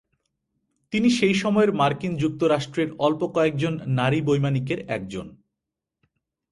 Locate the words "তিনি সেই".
0.93-1.33